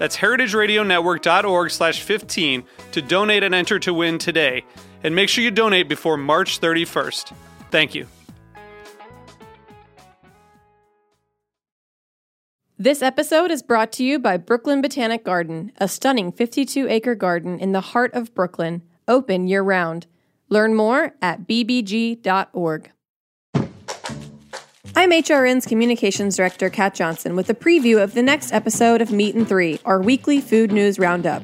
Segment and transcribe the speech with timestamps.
[0.00, 4.64] That's heritageradionetwork.org slash 15 to donate and enter to win today.
[5.04, 7.34] And make sure you donate before March 31st.
[7.70, 8.06] Thank you.
[12.78, 17.58] This episode is brought to you by Brooklyn Botanic Garden, a stunning 52 acre garden
[17.58, 20.06] in the heart of Brooklyn, open year round.
[20.48, 22.90] Learn more at bbg.org.
[24.96, 29.36] I'm HRN's Communications Director, Kat Johnson, with a preview of the next episode of Meat
[29.36, 31.42] and Three, our weekly food news roundup.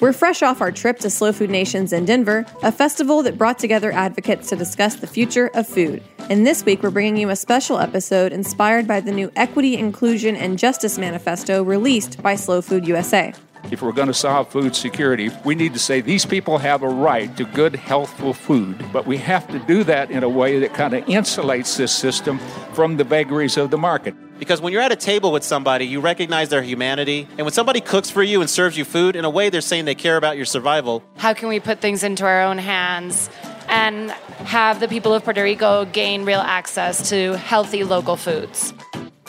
[0.00, 3.58] We're fresh off our trip to Slow Food Nations in Denver, a festival that brought
[3.58, 6.02] together advocates to discuss the future of food.
[6.30, 10.36] And this week, we're bringing you a special episode inspired by the new Equity, Inclusion,
[10.36, 13.34] and Justice Manifesto released by Slow Food USA.
[13.70, 16.88] If we're going to solve food security, we need to say these people have a
[16.88, 20.74] right to good, healthful food, but we have to do that in a way that
[20.74, 22.38] kind of insulates this system
[22.74, 24.14] from the vagaries of the market.
[24.38, 27.26] Because when you're at a table with somebody, you recognize their humanity.
[27.38, 29.86] And when somebody cooks for you and serves you food, in a way, they're saying
[29.86, 31.02] they care about your survival.
[31.16, 33.30] How can we put things into our own hands
[33.68, 38.74] and have the people of Puerto Rico gain real access to healthy local foods?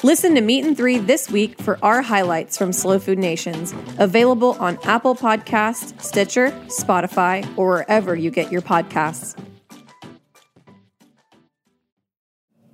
[0.06, 4.52] Listen to Meat and Three this week for our highlights from Slow Food Nations, available
[4.59, 9.35] on Apple Podcasts, Stitcher, Spotify, or wherever you get your podcasts.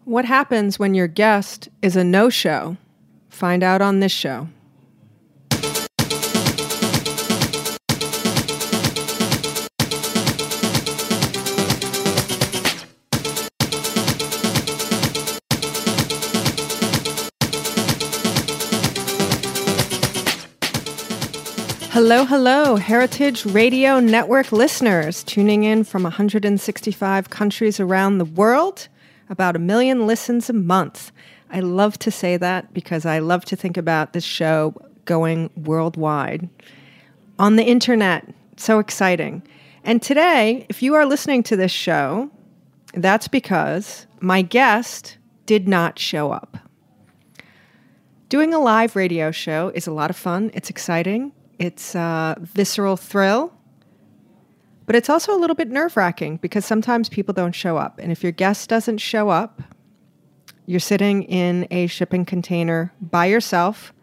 [0.04, 2.76] What happens when your guest is a no show?
[3.30, 4.50] Find out on this show.
[21.94, 28.88] Hello, hello, Heritage Radio Network listeners tuning in from 165 countries around the world,
[29.30, 31.12] about a million listens a month.
[31.50, 36.48] I love to say that because I love to think about this show going worldwide.
[37.38, 38.26] On the internet,
[38.56, 39.44] so exciting.
[39.84, 42.32] And today, if you are listening to this show,
[42.94, 46.58] that's because my guest did not show up.
[48.30, 50.52] Doing a live radio show is a lot of fun.
[50.54, 51.34] It's exciting.
[51.62, 53.54] It's a visceral thrill,
[54.88, 58.00] but it's also a little bit nerve wracking because sometimes people don't show up.
[58.00, 59.62] And if your guest doesn't show up,
[60.66, 63.94] you're sitting in a shipping container by yourself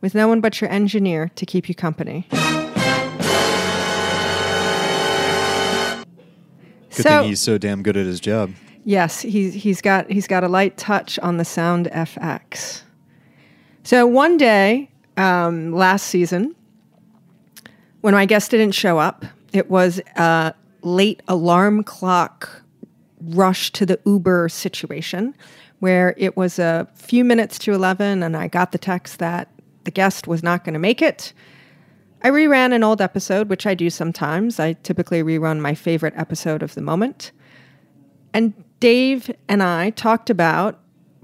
[0.00, 2.24] with no one but your engineer to keep you company.
[2.30, 2.38] Good
[7.02, 8.52] So- thing he's so damn good at his job.
[8.84, 12.82] Yes, he's he's got he's got a light touch on the Sound FX.
[13.82, 16.54] So one day um, last season,
[18.08, 22.62] when my guest didn't show up, it was a late alarm clock
[23.20, 25.34] rush to the Uber situation,
[25.80, 29.50] where it was a few minutes to eleven, and I got the text that
[29.84, 31.34] the guest was not going to make it.
[32.22, 34.58] I reran an old episode, which I do sometimes.
[34.58, 37.30] I typically rerun my favorite episode of the moment.
[38.32, 40.80] And Dave and I talked about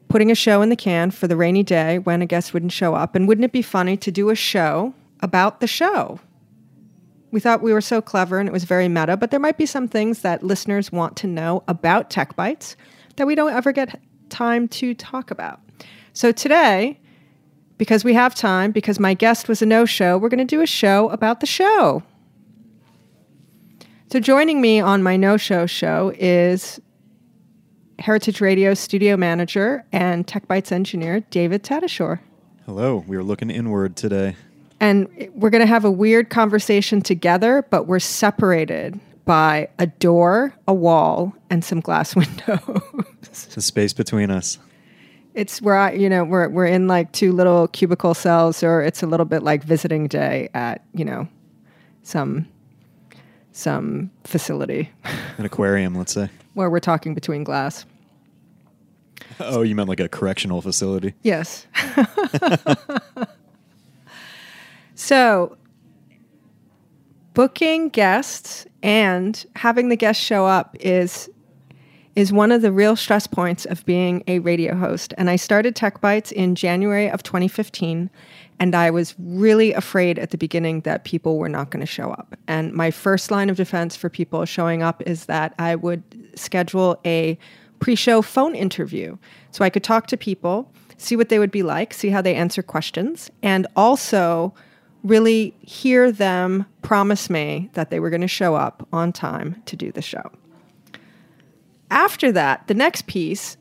[0.08, 2.94] putting a show in the can for the rainy day when a guest wouldn't show
[2.94, 3.14] up.
[3.14, 6.20] And wouldn't it be funny to do a show about the show?
[7.34, 9.66] We thought we were so clever and it was very meta, but there might be
[9.66, 12.76] some things that listeners want to know about Tech Bites
[13.16, 15.58] that we don't ever get time to talk about.
[16.12, 17.00] So today,
[17.76, 20.62] because we have time, because my guest was a no show, we're going to do
[20.62, 22.04] a show about the show.
[24.12, 26.80] So joining me on my no show show is
[27.98, 32.20] Heritage Radio studio manager and Tech Bites engineer David Tatasciore.
[32.64, 34.36] Hello, we are looking inward today.
[34.84, 40.54] And we're going to have a weird conversation together, but we're separated by a door,
[40.68, 43.46] a wall, and some glass windows.
[43.54, 44.58] The space between us.
[45.32, 49.02] it's where I, you know, we're we're in like two little cubicle cells, or it's
[49.02, 51.28] a little bit like visiting day at, you know,
[52.02, 52.46] some
[53.52, 54.90] some facility.
[55.38, 56.28] An aquarium, let's say.
[56.52, 57.86] where we're talking between glass.
[59.40, 61.14] Oh, you meant like a correctional facility?
[61.22, 61.66] Yes.
[65.04, 65.58] so,
[67.34, 71.28] booking guests and having the guests show up is
[72.16, 75.12] is one of the real stress points of being a radio host.
[75.18, 78.08] And I started Tech Bites in January of 2015,
[78.58, 82.10] and I was really afraid at the beginning that people were not going to show
[82.10, 82.34] up.
[82.48, 86.02] And my first line of defense for people showing up is that I would
[86.34, 87.38] schedule a
[87.78, 89.18] pre show phone interview
[89.50, 92.34] so I could talk to people, see what they would be like, see how they
[92.34, 94.54] answer questions, and also
[95.04, 99.76] really hear them promise me that they were going to show up on time to
[99.76, 100.32] do the show.
[101.90, 103.56] After that, the next piece,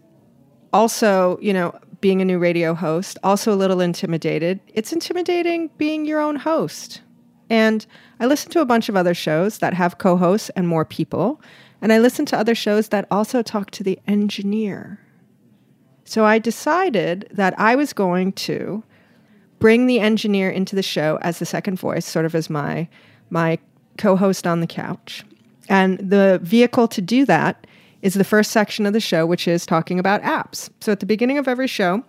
[0.72, 4.60] also, you know, being a new radio host, also a little intimidated.
[4.68, 7.02] It's intimidating being your own host.
[7.50, 7.86] And
[8.20, 11.42] I listen to a bunch of other shows that have co hosts and more people.
[11.82, 15.00] And I listen to other shows that also talk to the engineer.
[16.06, 18.84] So I decided that I was going to
[19.64, 22.86] bring the engineer into the show as the second voice, sort of as my
[23.30, 23.58] my
[23.98, 25.24] co-host on the couch.
[25.70, 27.66] And the vehicle to do that
[28.02, 30.70] is the first section of the show, which is talking about apps.
[30.82, 32.04] So at the beginning of every show,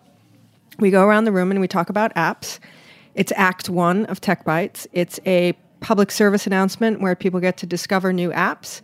[0.81, 2.59] we go around the room and we talk about apps.
[3.15, 4.89] It's Act One of Tech Bites.
[4.93, 8.81] It's a public service announcement where people get to discover new apps.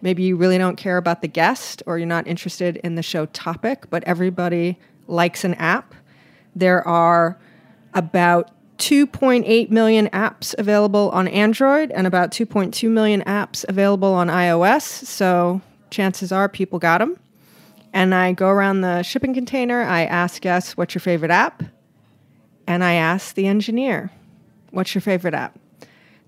[0.00, 3.26] Maybe you really don't care about the guest or you're not interested in the show
[3.26, 4.78] topic, but everybody
[5.08, 5.94] likes an app.
[6.56, 7.38] There are
[7.94, 14.82] about 2.8 million apps available on Android and about 2.2 million apps available on iOS.
[14.82, 15.60] So
[15.90, 17.18] chances are people got them.
[17.92, 19.82] And I go around the shipping container.
[19.82, 21.62] I ask guests, what's your favorite app?
[22.66, 24.10] And I ask the engineer,
[24.70, 25.56] what's your favorite app?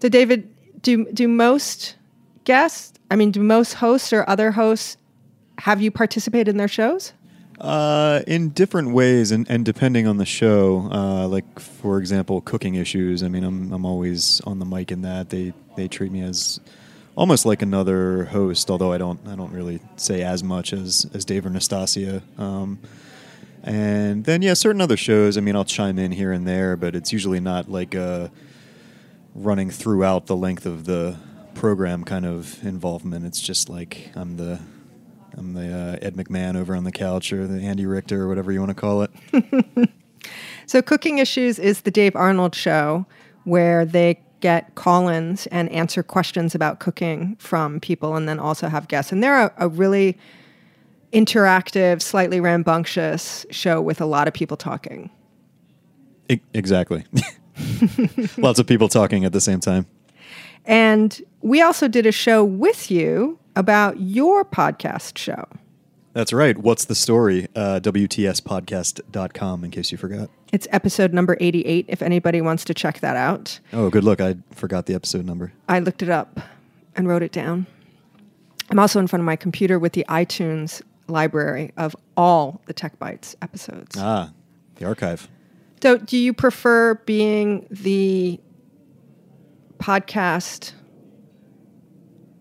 [0.01, 0.49] So, David,
[0.83, 1.97] do, do most
[2.45, 4.97] guests, I mean, do most hosts or other hosts
[5.59, 7.13] have you participate in their shows?
[7.61, 10.89] Uh, in different ways, and, and depending on the show.
[10.93, 13.23] Uh, like for example, cooking issues.
[13.23, 15.31] I mean, I'm I'm always on the mic in that.
[15.31, 16.61] They they treat me as
[17.17, 21.25] almost like another host, although I don't I don't really say as much as as
[21.25, 22.23] Dave or Nastassia.
[22.39, 22.79] Um,
[23.63, 25.39] and then yeah, certain other shows.
[25.39, 28.31] I mean, I'll chime in here and there, but it's usually not like a
[29.35, 31.17] running throughout the length of the
[31.55, 33.25] program kind of involvement.
[33.25, 34.61] It's just like I'm the
[35.37, 38.53] I'm the uh, Ed McMahon over on the couch or the Andy Richter or whatever
[38.53, 39.91] you want to call it.
[40.67, 43.07] so, Cooking Issues is the Dave Arnold show
[43.45, 48.69] where they get call ins and answer questions about cooking from people and then also
[48.69, 49.13] have guests.
[49.13, 50.19] And they're a, a really
[51.13, 55.11] interactive, slightly rambunctious show with a lot of people talking.
[56.31, 57.05] I- exactly.
[58.39, 59.87] Lots of people talking at the same time.
[60.67, 65.47] And we also did a show with you about your podcast show.
[66.13, 66.59] That's right.
[66.59, 67.47] What's the story?
[67.55, 70.29] Uh, WTSpodcast.com, in case you forgot.
[70.53, 73.61] It's episode number 88, if anybody wants to check that out.
[73.73, 74.21] Oh, good look.
[74.21, 75.53] I forgot the episode number.
[75.69, 76.41] I looked it up
[76.97, 77.67] and wrote it down.
[78.71, 82.99] I'm also in front of my computer with the iTunes library of all the Tech
[82.99, 83.95] Bites episodes.
[83.97, 84.33] Ah,
[84.77, 85.29] the archive.
[85.81, 88.41] So, do you prefer being the
[89.79, 90.73] podcast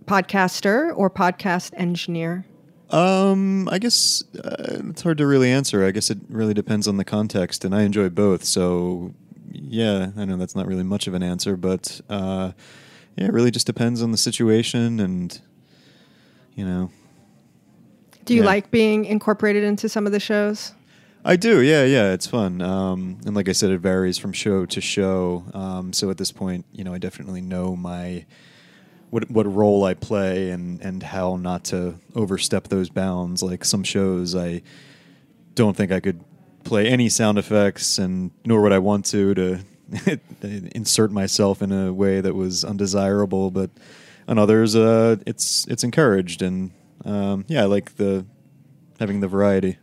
[0.05, 2.45] podcaster or podcast engineer?
[2.91, 5.83] Um, I guess uh, it's hard to really answer.
[5.85, 8.43] I guess it really depends on the context, and I enjoy both.
[8.45, 9.13] So,
[9.51, 12.51] yeah, I know that's not really much of an answer, but uh,
[13.17, 15.39] yeah, it really just depends on the situation, and
[16.53, 16.91] you know.
[18.25, 18.47] Do you Yeah.
[18.47, 20.73] like being incorporated into some of the shows?
[21.23, 22.13] I do, yeah, yeah.
[22.13, 25.43] It's fun, um, and like I said, it varies from show to show.
[25.55, 28.25] Um, so at this point, you know, I definitely know my
[29.15, 33.41] what what role I play and and how not to overstep those bounds.
[33.41, 34.61] Like some shows, I
[35.53, 36.21] don't think I could
[36.65, 39.59] play any sound effects, and nor would I want to to
[40.75, 43.51] insert myself in a way that was undesirable.
[43.51, 43.69] But
[44.27, 46.71] on others, uh, it's it's encouraged, and
[47.05, 48.25] um, yeah, I like the
[48.99, 49.77] having the variety.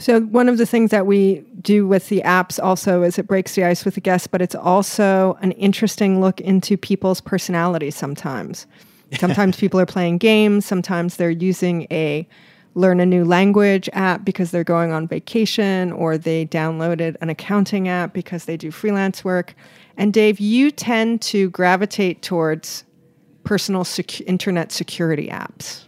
[0.00, 3.54] So one of the things that we do with the apps also is it breaks
[3.54, 8.66] the ice with the guests, but it's also an interesting look into people's personalities sometimes.
[9.18, 12.28] Sometimes people are playing games, sometimes they're using a
[12.76, 17.88] learn a new language app because they're going on vacation or they downloaded an accounting
[17.88, 19.54] app because they do freelance work.
[19.96, 22.84] And Dave, you tend to gravitate towards
[23.42, 25.82] personal sec- internet security apps.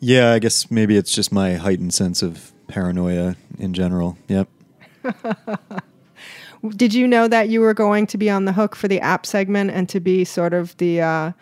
[0.00, 4.16] Yeah, I guess maybe it's just my heightened sense of paranoia in general.
[4.28, 4.48] Yep.
[6.76, 9.24] Did you know that you were going to be on the hook for the app
[9.24, 11.32] segment and to be sort of the uh,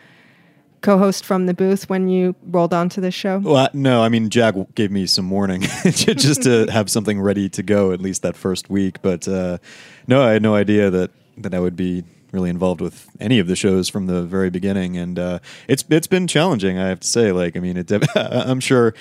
[0.83, 3.39] co-host from the booth when you rolled onto the show?
[3.39, 7.63] Well, no, I mean Jack gave me some warning just to have something ready to
[7.63, 9.01] go at least that first week.
[9.03, 9.59] But uh,
[10.07, 13.47] no, I had no idea that that I would be really involved with any of
[13.47, 16.79] the shows from the very beginning, and uh, it's it's been challenging.
[16.79, 18.95] I have to say, like, I mean, it, I'm sure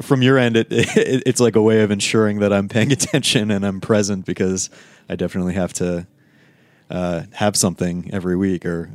[0.00, 3.50] from your end, it, it it's like a way of ensuring that I'm paying attention
[3.50, 4.70] and I'm present because
[5.08, 6.06] I definitely have to
[6.90, 8.90] uh, have something every week, or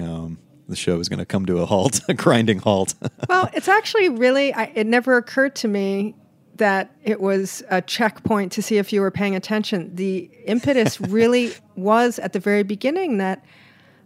[0.00, 0.36] know,
[0.68, 2.94] the show is going to come to a halt, a grinding halt.
[3.28, 6.14] well, it's actually really, I, it never occurred to me
[6.56, 9.94] that it was a checkpoint to see if you were paying attention.
[9.94, 13.44] The impetus really was at the very beginning that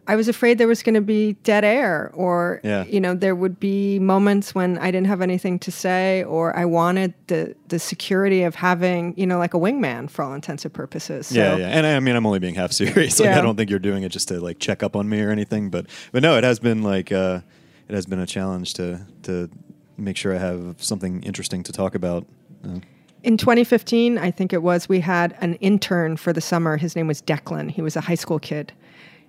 [0.07, 2.85] I was afraid there was going to be dead air, or Yeah.
[2.85, 6.65] you know, there would be moments when I didn't have anything to say, or I
[6.67, 10.75] wanted the the security of having, you know, like a wingman for all intents and
[10.75, 11.29] purposes.
[11.29, 13.19] So, yeah, yeah, and I mean, I'm only being half serious.
[13.19, 13.39] Like, Yeah.
[13.39, 15.71] I don't think you're doing it just to like check up on me or anything.
[15.71, 17.41] But, but no, it has been like uh,
[17.89, 19.49] it has been a challenge to to
[19.97, 22.27] make sure I have something interesting to talk about.
[22.65, 22.81] Uh,
[23.23, 26.77] In 2015, I think it was, we had an intern for the summer.
[26.77, 27.71] His name was Declan.
[27.71, 28.73] He was a high school kid.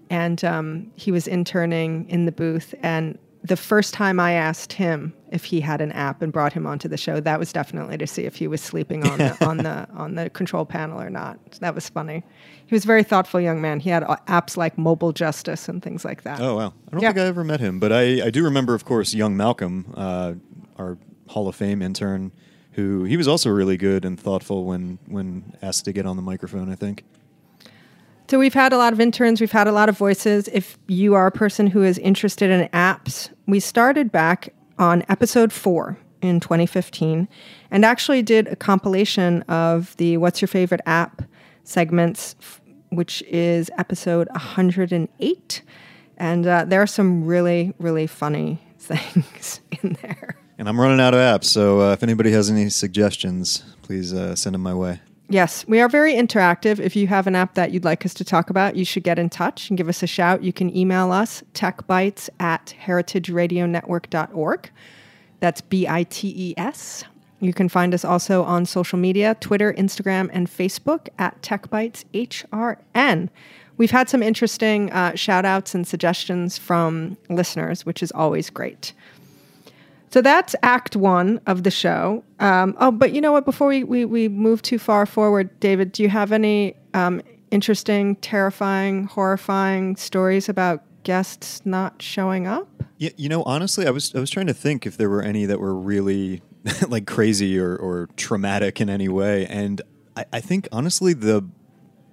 [0.10, 2.74] And um, he was interning in the booth.
[2.84, 6.66] And the first time I asked him if he had an app and brought him
[6.66, 9.58] onto the show, that was definitely to see if he was sleeping on the, on
[9.58, 11.40] the, on the control panel or not.
[11.60, 12.24] That was funny.
[12.66, 13.80] He was a very thoughtful young man.
[13.80, 16.40] He had uh, apps like Mobile Justice and things like that.
[16.42, 17.10] oh wow, I don't Yeah.
[17.10, 20.34] think I ever met him, but I I do remember, of course, young Malcolm, uh,
[20.78, 20.98] our
[21.28, 22.32] Hall of Fame intern,
[22.72, 26.24] who he was also really good and thoughtful when when asked to get on the
[26.24, 26.72] microphone.
[26.72, 27.04] I think.
[28.28, 30.48] So we've had a lot of interns, we've had a lot of voices.
[30.52, 35.54] If you are a person who is interested in apps, we started back on episode
[35.54, 37.28] 4 in 2015
[37.70, 41.22] and actually did a compilation of the what's your favorite app
[41.64, 42.36] segments
[42.90, 45.62] which is episode 108
[46.18, 50.36] and uh, there are some really really funny things in there.
[50.58, 54.36] And I'm running out of apps, so uh, if anybody has any suggestions, please uh,
[54.36, 55.02] send them my way.
[55.28, 56.80] Yes, we are very interactive.
[56.80, 59.18] If you have an app that you'd like us to talk about, you should get
[59.18, 60.44] in touch and give us a shout.
[60.44, 64.70] You can email us techbites at heritageradionetwork.org.
[65.40, 67.06] That's B I T E S.
[67.40, 73.30] You can find us also on social media Twitter, Instagram, and Facebook at TechBites HRN.
[73.78, 78.94] We've had some interesting uh, shout outs and suggestions from listeners, which is always great.
[80.16, 82.24] So that's act one of the show.
[82.40, 83.44] Um, oh, but you know what?
[83.44, 88.16] Before we, we, we move too far forward, David, do you have any um, interesting,
[88.16, 92.66] terrifying, horrifying stories about guests not showing up?
[92.98, 95.46] Yeah, you know, honestly, I was I was trying to think if there were any
[95.48, 96.42] that were really
[96.88, 99.82] like crazy or, or traumatic in any way, and
[100.16, 101.46] I, I think honestly the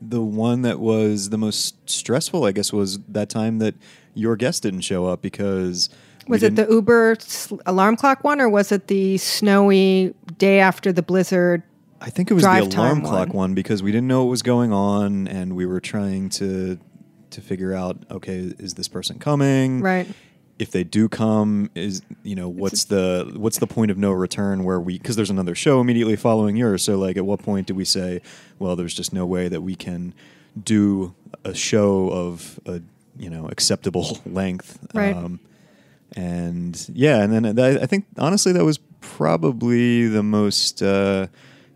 [0.00, 3.76] the one that was the most stressful, I guess, was that time that
[4.14, 5.88] your guest didn't show up because
[6.28, 7.16] Was it the Uber
[7.66, 11.62] alarm clock one, or was it the snowy day after the blizzard?
[12.00, 13.36] I think it was the alarm clock one.
[13.36, 16.78] one because we didn't know what was going on, and we were trying to
[17.30, 19.80] to figure out okay, is this person coming?
[19.80, 20.06] Right.
[20.58, 24.64] if they do come is you know what's the what's the point of no return
[24.64, 27.74] where we because there's another show immediately following yours so like at what point do
[27.74, 28.20] we say
[28.58, 30.12] well there's just no way that we can
[30.62, 32.82] do a show of a
[33.18, 35.16] you know acceptable length Right.
[35.16, 35.40] Um,
[36.16, 41.26] and yeah and then i think honestly that was probably the most uh,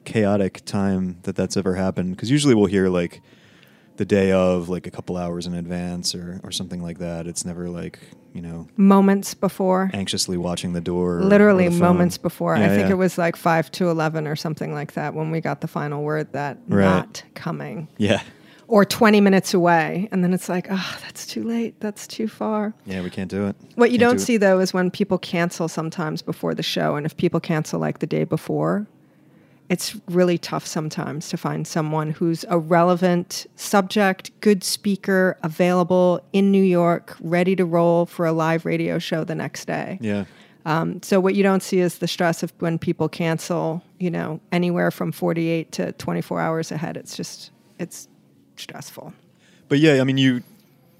[0.04, 3.20] chaotic time that that's ever happened because usually we'll hear like
[3.96, 7.44] the day of like a couple hours in advance or, or something like that it's
[7.44, 7.98] never like
[8.34, 9.90] you know Moments before.
[9.94, 11.22] anxiously watching the door.
[11.22, 12.54] Literally the moments before.
[12.54, 12.90] I think yeah.
[12.90, 16.02] it was like 5 to 11 or something like that when we got the final
[16.02, 16.84] word that Right.
[16.84, 17.88] not coming.
[17.96, 18.20] Yeah,
[18.68, 20.08] or 20 minutes away.
[20.10, 21.78] And then it's like, oh, that's too late.
[21.80, 22.74] That's too far.
[22.84, 23.56] yeah, we can't do it.
[23.76, 26.96] What you Can't don't do see, though, is when people cancel sometimes before the show.
[26.96, 28.86] And if people cancel like the day before,
[29.68, 36.52] it's really tough sometimes to find someone who's a relevant subject, good speaker, available in
[36.52, 39.98] New York, ready to roll for a live radio show the next day.
[40.00, 40.24] Yeah,
[40.66, 44.40] um, So what you don't see is the stress of when people cancel, you know,
[44.52, 46.96] anywhere from 48 to 24 hours ahead.
[46.96, 48.08] It's just, it's
[48.56, 49.12] stressful.
[49.68, 50.42] but yeah, I mean, you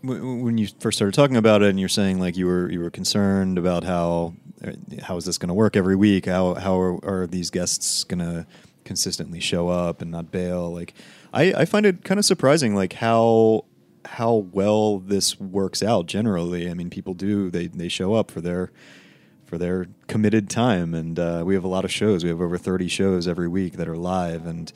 [0.02, 2.90] when you first started talking about it, and you're saying like you were you were
[2.90, 4.34] concerned about how
[4.64, 4.72] uh,
[5.02, 6.26] how is this going to work every week?
[6.26, 8.46] How how are, are these guests going to
[8.84, 10.72] consistently show up and not bail?
[10.72, 10.94] Like,
[11.32, 13.64] I I find it kind of surprising, like how
[14.04, 16.70] how well this works out generally.
[16.70, 18.70] I mean, people do they they show up for their
[19.44, 22.22] for their committed time, and uh, we have a lot of shows.
[22.22, 24.72] We have over thirty shows every week that are live, and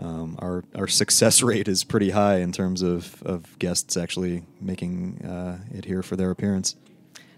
[0.00, 5.24] um, our our success rate is pretty high in terms of of guests actually making
[5.24, 6.76] uh, it here for their appearance.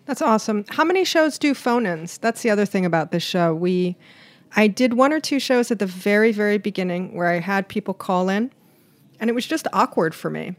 [0.06, 0.64] That's awesome.
[0.68, 2.18] How many shows do phone ins?
[2.18, 3.54] That's the other thing about this show.
[3.54, 3.96] We
[4.56, 7.94] I did one or two shows at the very, very beginning where I had people
[7.94, 8.50] call in
[9.20, 10.56] and it was just awkward for me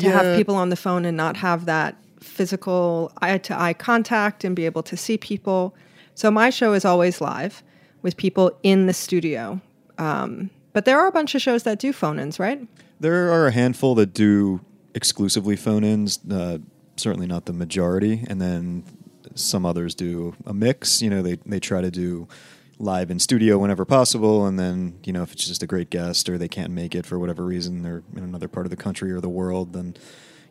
[0.00, 4.44] to have people on the phone and not have that physical eye to eye contact
[4.44, 5.74] and be able to see people.
[6.14, 7.62] So my show is always live
[8.00, 9.60] with people in the studio.
[9.98, 12.68] Um, but there are a bunch of shows that do phone ins, right?
[13.00, 14.60] There are a handful that do
[14.94, 16.58] exclusively phone ins, uh,
[16.96, 18.24] certainly not the majority.
[18.28, 18.84] And then
[19.34, 21.00] some others do a mix.
[21.00, 22.28] You know, they, they try to do
[22.78, 24.46] live in studio whenever possible.
[24.46, 27.06] And then, you know, if it's just a great guest or they can't make it
[27.06, 29.96] for whatever reason, they're in another part of the country or the world, then,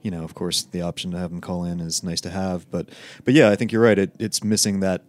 [0.01, 2.70] you know, of course, the option to have them call in is nice to have.
[2.72, 2.89] But,
[3.25, 4.00] but yeah, I think you're right.
[4.00, 5.03] It, it's missing that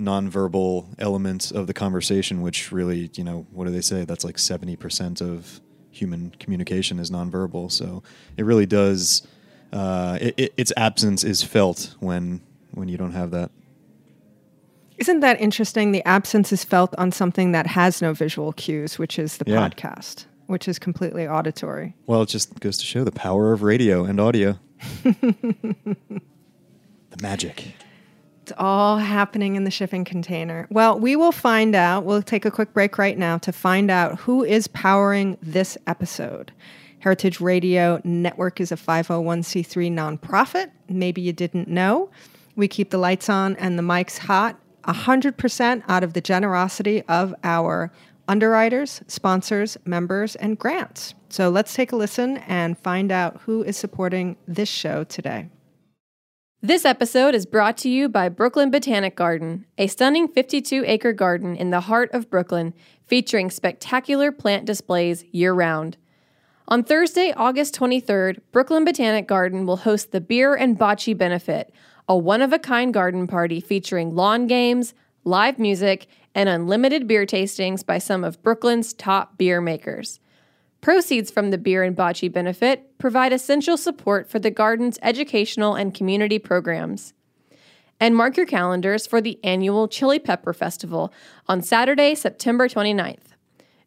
[0.00, 4.04] nonverbal elements of the conversation, which really, you know, what do they say?
[4.04, 7.70] That's like 70% of human communication is nonverbal.
[7.72, 8.02] So
[8.36, 9.26] it really does,
[9.72, 12.40] uh, it, it, its absence is felt when,
[12.72, 13.50] when you don't have that.
[14.98, 15.92] Isn't that interesting?
[15.92, 19.68] The absence is felt on something that has no visual cues, which is the Yeah.
[19.68, 21.94] podcast, which is completely auditory.
[22.06, 24.58] Well, it just goes to show the power of radio and audio.
[25.04, 25.96] the
[27.22, 27.74] magic.
[28.48, 30.66] It's all happening in the shipping container.
[30.70, 32.06] Well, we will find out.
[32.06, 36.50] We'll take a quick break right now to find out who is powering this episode.
[37.00, 40.70] Heritage Radio Network is a 501c3 nonprofit.
[40.88, 42.08] Maybe you didn't know.
[42.56, 47.34] We keep the lights on and the mics hot 100% out of the generosity of
[47.44, 47.92] our
[48.28, 51.12] underwriters, sponsors, members, and grants.
[51.28, 55.50] So let's take a listen and find out who is supporting this show today.
[56.60, 61.54] This episode is brought to you by Brooklyn Botanic Garden, a stunning 52 acre garden
[61.54, 62.74] in the heart of Brooklyn
[63.06, 65.96] featuring spectacular plant displays year round.
[66.66, 71.72] On Thursday, August 23rd, Brooklyn Botanic Garden will host the Beer and Bocce Benefit,
[72.08, 77.24] a one of a kind garden party featuring lawn games, live music, and unlimited beer
[77.24, 80.18] tastings by some of Brooklyn's top beer makers.
[80.80, 85.92] Proceeds from the Beer and Bocce benefit provide essential support for the garden's educational and
[85.92, 87.12] community programs.
[88.00, 91.12] And mark your calendars for the annual Chili Pepper Festival
[91.48, 93.34] on Saturday, September 29th.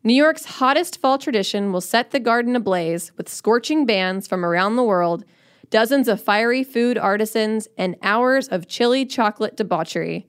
[0.04, 4.76] New York's hottest fall tradition will set the garden ablaze with scorching bands from around
[4.76, 5.24] the world,
[5.70, 10.28] dozens of fiery food artisans, and hours of chili chocolate debauchery.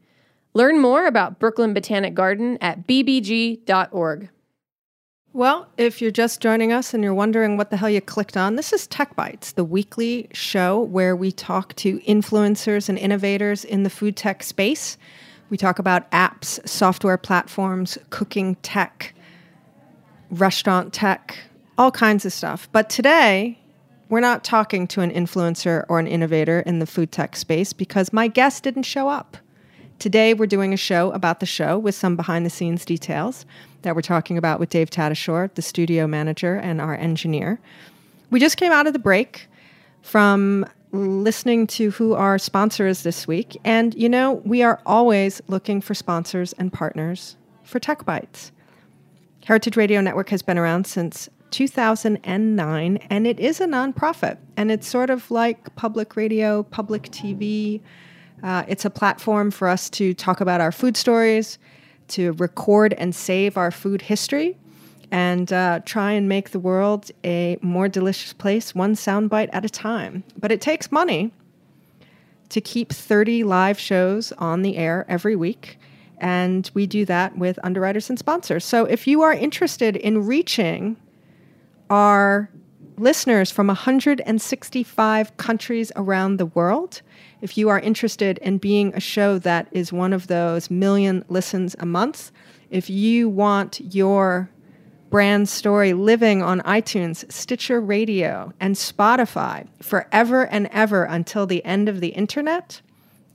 [0.54, 4.28] Learn more about Brooklyn Botanic Garden at bbg.org.
[5.34, 8.56] Well, if you're just joining us and you're wondering what the hell you clicked on,
[8.56, 13.82] this is Tech Bites, the weekly show where we talk to influencers and innovators in
[13.82, 14.98] the food tech space.
[15.48, 19.14] We talk about apps, software platforms, cooking tech,
[20.30, 21.38] restaurant tech,
[21.78, 22.68] all kinds of stuff.
[22.70, 23.58] But today,
[24.10, 28.12] we're not talking to an influencer or an innovator in the food tech space because
[28.12, 29.38] my guest didn't show up.
[30.02, 33.46] Today, we're doing a show about the show with some behind the scenes details
[33.82, 37.60] that we're talking about with Dave Tatasciore, the studio manager and our engineer.
[38.28, 39.46] We just came out of the break
[40.00, 43.56] from listening to who our sponsor is this week.
[43.62, 48.50] And, you know, we are always looking for sponsors and partners for Tech Bites.
[49.44, 54.38] Heritage Radio Network has been around since 2009, and it is a nonprofit.
[54.56, 57.80] And it's sort of like public radio, public TV.
[58.42, 61.58] Uh, it's a platform for us to talk about our food stories,
[62.08, 64.56] to record and save our food history,
[65.10, 69.68] and uh, try and make the world a more delicious place, one soundbite at a
[69.68, 70.24] time.
[70.38, 71.32] But it takes money
[72.48, 75.78] to keep 30 live shows on the air every week.
[76.18, 78.64] And we do that with underwriters and sponsors.
[78.64, 80.96] So if you are interested in reaching
[81.90, 82.48] our
[82.96, 87.02] listeners from 165 countries around the world,
[87.42, 91.74] if you are interested in being a show that is one of those million listens
[91.80, 92.30] a month,
[92.70, 94.48] if you want your
[95.10, 101.88] brand story living on iTunes, Stitcher Radio, and Spotify forever and ever until the end
[101.88, 102.80] of the internet,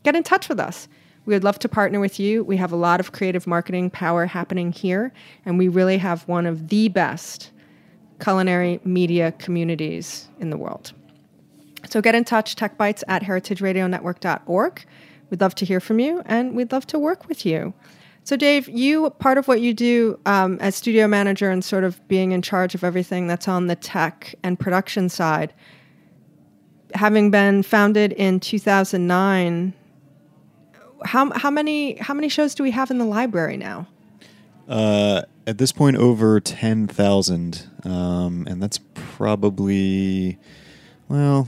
[0.04, 0.88] get in touch with us.
[1.26, 2.46] We would love to partner with you.
[2.46, 5.12] We have a lot of creative marketing power happening here,
[5.46, 7.52] and we really have one of the best
[8.22, 10.94] culinary media communities in the world.
[11.90, 14.86] So get in touch, techbites at heritageradionetwork.org.
[15.30, 17.74] We'd love to hear from you, and we'd love to work with you.
[18.24, 22.06] So, Dave, you part of what you do um, as studio manager and sort of
[22.08, 25.54] being in charge of everything that's on the tech and production side,
[26.94, 29.74] having been founded in 2009.
[31.06, 33.88] How, how many how many shows do we have in the library now?
[34.68, 37.70] Uh, at this point, over 10,000.
[37.86, 40.38] Um, and that's probably,
[41.08, 41.48] well,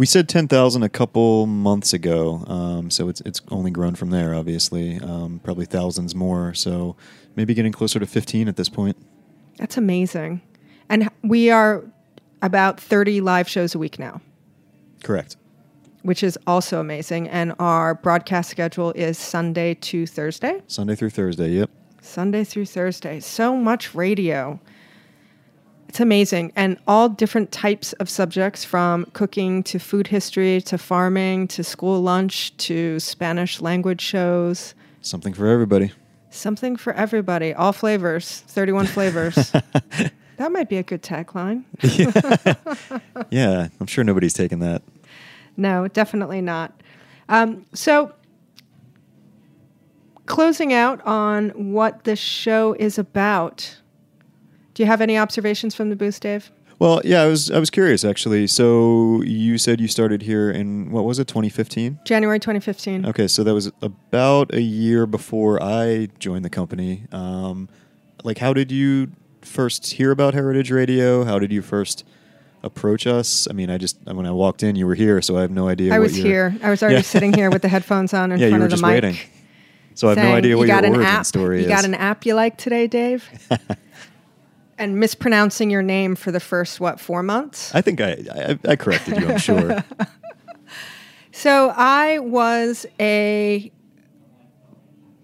[0.00, 4.08] We said ten thousand a couple months ago, um, so it's it's only grown from
[4.08, 4.34] there.
[4.34, 6.54] Obviously, um, probably thousands more.
[6.54, 6.96] So
[7.36, 8.96] maybe getting closer to fifteen at this point.
[9.58, 10.40] That's amazing.
[10.88, 11.84] And we are
[12.40, 14.22] about 30 live shows a week now,
[15.04, 15.36] Correct.
[16.00, 17.28] which is also amazing.
[17.28, 20.62] And our broadcast schedule is Sunday to Thursday.
[20.66, 21.50] Sunday through Thursday.
[21.50, 21.68] Yep.
[22.00, 23.20] Sunday through Thursday.
[23.20, 24.60] So much radio.
[25.90, 26.52] It's amazing.
[26.54, 32.00] And all different types of subjects from cooking to food history to farming to school
[32.00, 34.76] lunch to Spanish language shows.
[35.00, 35.90] Something for everybody.
[36.30, 37.52] Something for everybody.
[37.52, 39.34] All flavors, 31 flavors.
[39.50, 41.64] that might be a good tagline.
[43.32, 44.82] Yeah, I'm sure nobody's taken that.
[45.56, 46.72] No, definitely not.
[47.28, 48.14] Um, so,
[50.26, 53.76] closing out on what this show is about.
[54.80, 56.50] Do you have any observations from the booth, Dave?
[56.78, 58.46] Well, yeah, I was I was curious actually.
[58.46, 61.98] So you said you started here in what was it, 2015?
[62.06, 63.04] January 2015.
[63.04, 67.02] Okay, so that was about a year before I joined the company.
[67.12, 67.68] Um,
[68.24, 69.10] like, how did you
[69.42, 71.24] first hear about Heritage Radio?
[71.24, 72.02] How did you first
[72.62, 73.46] approach us?
[73.50, 75.68] I mean, I just when I walked in, you were here, so I have no
[75.68, 75.92] idea.
[75.94, 76.56] I was your- here.
[76.62, 77.02] I was already Yeah.
[77.02, 78.92] sitting here with the headphones on in yeah, you front were of the just mic.
[79.02, 79.16] waiting.
[79.94, 81.26] So I have no idea what you your got an origin app.
[81.26, 81.68] story you is.
[81.68, 83.28] got an app you like today, Dave?
[84.80, 87.72] and mispronouncing your name for the first what four months?
[87.74, 89.28] I think I, I I corrected you.
[89.28, 89.84] I'm sure.
[91.32, 93.72] So I was a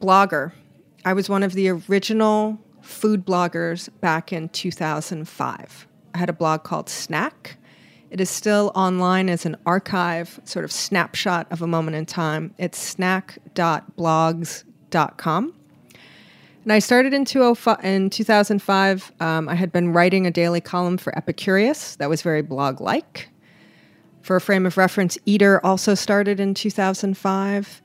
[0.01, 0.53] blogger.
[1.05, 5.87] I was one of the original food bloggers back in 2005.
[6.15, 7.59] I had a blog called Snack.
[8.11, 12.55] It is still online as an archive, sort of snapshot of a moment in time.
[12.57, 15.55] It's snack.blogs.com.
[16.67, 19.13] And I started in, 205 in 2005.
[19.21, 23.29] Um, I had been writing a daily column for Epicurious that was very blog like.
[24.23, 27.83] For a frame of reference, Eater also started in 2005.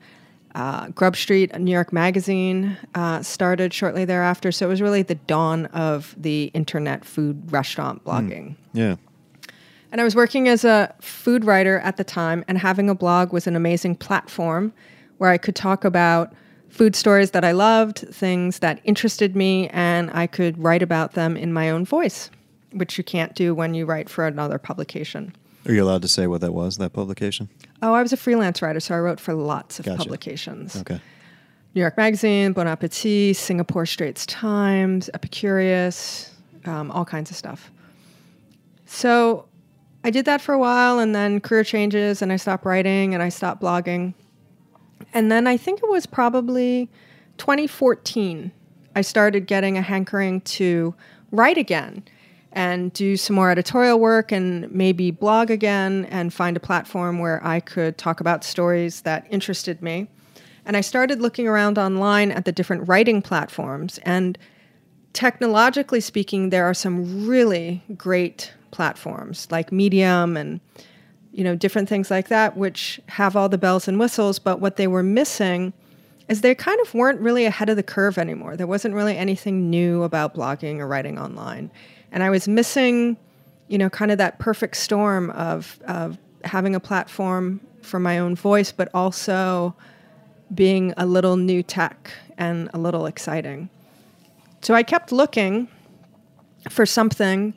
[0.56, 4.50] Uh, Grub Street, New York Magazine, uh, started shortly thereafter.
[4.50, 8.56] So it was really the dawn of the internet food restaurant blogging.
[8.72, 8.96] yeah.
[9.92, 13.32] And I was working as a food writer at the time, and having a blog
[13.32, 14.72] was an amazing platform
[15.18, 16.32] where I could talk about
[16.72, 21.36] food stories that I loved, things that interested me, and I could write about them
[21.36, 22.30] in my own voice,
[22.72, 25.36] which you can't do when you write for another publication.
[25.66, 26.78] Are you allowed to say what that was?
[26.78, 27.48] That publication?
[27.82, 29.98] Oh, I was a freelance writer, so I wrote for lots of Gotcha.
[29.98, 30.76] publications.
[30.76, 31.00] Okay.
[31.74, 36.30] New York Magazine, Bon Appetit, Singapore Straits Times, Epicurious,
[36.64, 37.70] um, all kinds of stuff.
[38.86, 39.46] So
[40.04, 43.22] I did that for a while, and then career changes, and I stopped writing and
[43.22, 44.14] I stopped blogging.
[45.12, 46.90] And then I think it was probably
[47.38, 48.52] 2014,
[48.94, 50.94] I started getting a hankering to
[51.30, 52.04] write again
[52.52, 57.44] and do some more editorial work and maybe blog again and find a platform where
[57.46, 60.08] I could talk about stories that interested me.
[60.66, 63.98] And I started looking around online at the different writing platforms.
[64.02, 64.38] And
[65.14, 70.60] technologically speaking, there are some really great platforms like Medium and
[71.32, 74.38] you know different things like that, which have all the bells and whistles.
[74.38, 75.72] But what they were missing
[76.28, 78.56] is they kind of weren't really ahead of the curve anymore.
[78.56, 81.70] There wasn't really anything new about blogging or writing online,
[82.10, 83.16] and I was missing,
[83.68, 88.36] you know, kind of that perfect storm of of having a platform for my own
[88.36, 89.74] voice, but also
[90.54, 93.68] being a little new tech and a little exciting.
[94.60, 95.68] So I kept looking
[96.70, 97.54] for something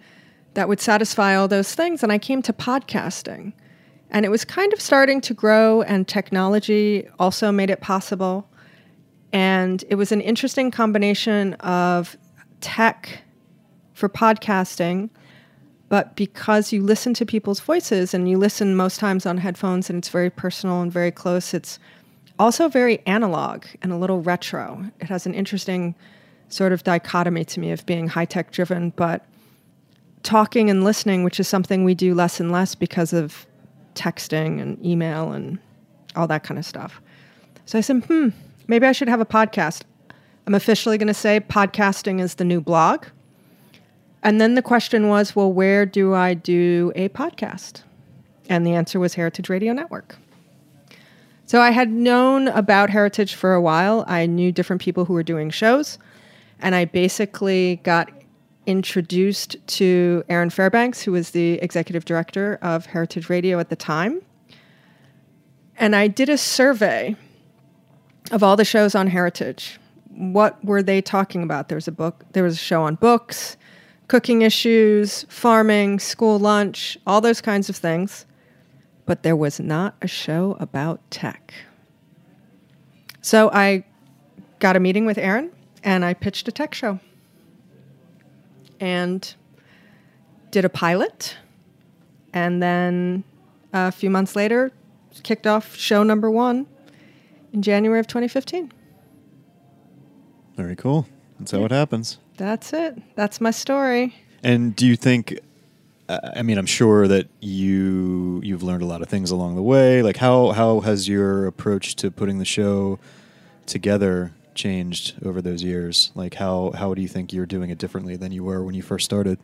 [0.55, 3.53] that would satisfy all those things, and I came to podcasting.
[4.11, 8.47] And it was kind of starting to grow, and technology also made it possible.
[9.33, 12.15] And it was an interesting combination of
[12.61, 13.19] tech
[13.93, 15.09] for podcasting,
[15.89, 19.99] but because you listen to people's voices and you listen most times on headphones and
[19.99, 21.79] it's very personal and very close, it's
[22.39, 24.89] also very analog and a little retro.
[24.99, 25.95] It has an interesting
[26.49, 29.25] sort of dichotomy to me of being high tech driven, but
[30.23, 33.45] talking and listening, which is something we do less and less because of
[33.95, 35.57] texting and email and
[36.15, 37.01] all that kind of stuff.
[37.65, 38.29] So I said, hmm,
[38.67, 39.81] maybe I should have a podcast.
[40.47, 43.05] I'm officially going to say podcasting is the new blog.
[44.21, 47.81] And then the question was, well, where do I do a podcast?
[48.49, 50.15] And the answer was Heritage Radio Network.
[51.47, 54.03] So I had known about Heritage for a while.
[54.07, 55.99] I knew different people who were doing shows.
[56.59, 58.09] And I basically got
[58.65, 64.21] introduced to Erin Fairbanks, who was the executive director of Heritage Radio at the time.
[65.77, 67.15] And I did a survey
[68.31, 69.79] of all the shows on Heritage.
[70.09, 71.67] What were they talking about?
[71.69, 73.57] There was a book, there was a show on books,
[74.07, 78.25] cooking issues, farming, school lunch, all those kinds of things.
[79.05, 81.53] but there was not a show about tech.
[83.21, 83.85] So I
[84.59, 85.51] got a meeting with Erin
[85.83, 86.99] and I pitched a tech show
[88.79, 89.33] and
[90.51, 91.37] did a pilot.
[92.33, 93.23] And then
[93.73, 94.71] a few months later,
[95.23, 96.67] kicked off show number one
[97.53, 98.71] in January of 2015.
[100.55, 101.07] Very cool.
[101.39, 102.17] That's how it happens.
[102.37, 103.01] That's it.
[103.15, 104.15] That's my story.
[104.43, 105.39] And do you think?
[106.07, 109.61] uh, I mean, I'm sure that you you've learned a lot of things along the
[109.61, 110.01] way.
[110.01, 112.99] Like how how has your approach to putting the show
[113.65, 116.11] together changed over those years?
[116.15, 118.81] Like how how do you think you're doing it differently than you were when you
[118.81, 119.39] first started?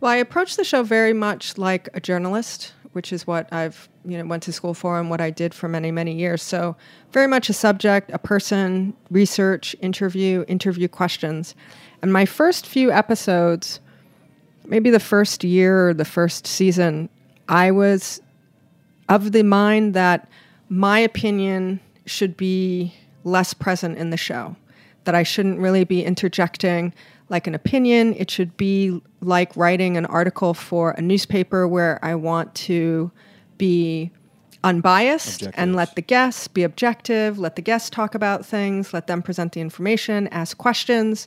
[0.00, 4.18] Well, I approach the show very much like a journalist, which is what I've you
[4.18, 6.42] know went to school for and what I did for many many years.
[6.42, 6.76] So
[7.12, 11.54] very much a subject, a person, research, interview, interview questions.
[12.02, 13.78] And my first few episodes,
[14.66, 17.08] maybe the first year or the first season,
[17.48, 18.20] I was
[19.08, 20.28] of the mind that
[20.68, 24.56] my opinion should be less present in the show,
[25.04, 26.92] that I shouldn't really be interjecting
[27.28, 28.14] like an opinion.
[28.14, 33.10] It should be like writing an article for a newspaper where I want to
[33.58, 34.10] be
[34.64, 39.22] unbiased and let the guests be objective, let the guests talk about things, let them
[39.22, 41.26] present the information, ask questions,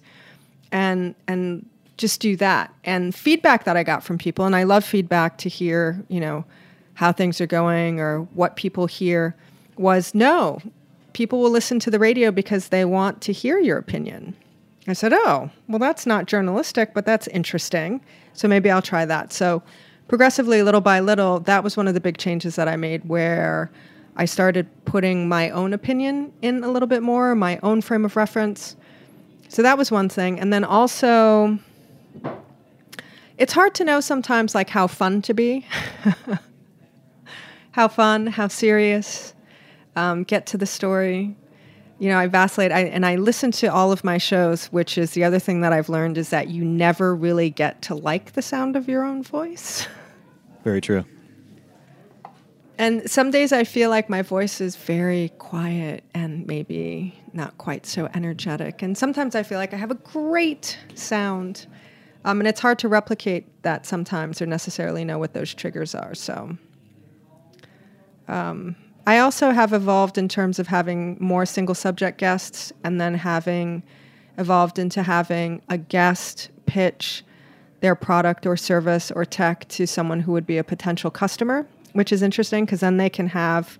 [0.71, 1.65] and and
[1.97, 2.73] just do that.
[2.83, 6.45] And feedback that I got from people, and I love feedback to hear, you know,
[6.93, 9.35] how things are going or what people hear,
[9.77, 10.61] was no,
[11.15, 14.35] people will listen to the radio because they want to hear your opinion.
[14.85, 18.01] I said, oh, well, that's not journalistic, but that's interesting.
[18.33, 19.31] So maybe I'll try that.
[19.31, 19.63] So
[20.09, 23.71] progressively, little by little, that was one of the big changes that I made where
[24.17, 28.17] I started putting my own opinion in a little bit more, my own frame of
[28.17, 28.75] reference.
[29.47, 30.37] So that was one thing.
[30.37, 31.57] And then also,
[33.37, 35.65] it's hard to know sometimes like how fun to be.
[37.71, 39.33] how fun, how serious,
[39.95, 41.35] um, get to the story.
[41.99, 45.11] You know, I vacillate I, and I listen to all of my shows, which is
[45.11, 48.41] the other thing that I've learned is that you never really get to like the
[48.41, 49.87] sound of your own voice.
[50.63, 51.05] Very true.
[52.77, 57.85] And some days I feel like my voice is very quiet and maybe not quite
[57.85, 58.81] so energetic.
[58.81, 61.67] And sometimes I feel like I have a great sound.
[62.25, 66.13] Um, and it's hard to replicate that sometimes or necessarily know what those triggers are.
[66.15, 66.57] So
[68.27, 68.75] um,
[69.07, 73.83] I also have evolved in terms of having more single subject guests and then having
[74.37, 77.23] evolved into having a guest pitch
[77.81, 82.11] their product or service or tech to someone who would be a potential customer, which
[82.11, 83.77] is interesting because then they can have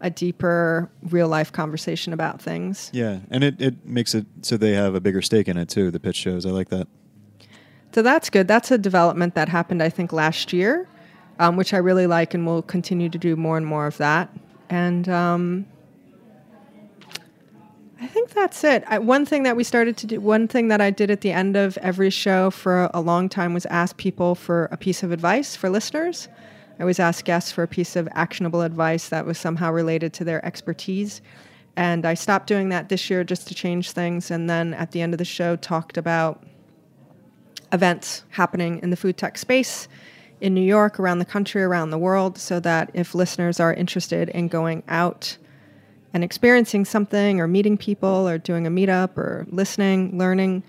[0.00, 2.90] a deeper real life conversation about things.
[2.92, 5.90] Yeah, and it, it makes it so they have a bigger stake in it too.
[5.90, 6.44] The pitch shows.
[6.44, 6.88] I like that.
[7.94, 8.48] So that's good.
[8.48, 10.88] That's a development that happened, I think, last year,
[11.38, 14.28] um, which I really like, and we'll continue to do more and more of that.
[14.74, 15.66] And um,
[18.00, 18.82] I think that's it.
[18.88, 21.30] I, one thing that we started to do, one thing that I did at the
[21.30, 25.12] end of every show for a long time was ask people for a piece of
[25.12, 26.26] advice for listeners.
[26.76, 30.24] I always ask guests for a piece of actionable advice that was somehow related to
[30.24, 31.22] their expertise.
[31.76, 34.32] And I stopped doing that this year just to change things.
[34.32, 36.42] And then at the end of the show, talked about
[37.72, 39.86] events happening in the food tech space
[40.44, 44.28] in New York, around the country, around the world, so that if listeners are interested
[44.28, 45.38] in going out
[46.12, 50.62] and experiencing something or meeting people or doing a meetup or listening, learning,